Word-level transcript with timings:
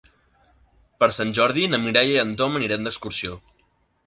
Per 1.03 1.09
Sant 1.17 1.33
Jordi 1.39 1.67
na 1.75 1.81
Mireia 1.85 2.17
i 2.17 2.21
en 2.25 2.33
Tom 2.41 2.59
aniran 2.63 2.89
d'excursió. 2.91 3.39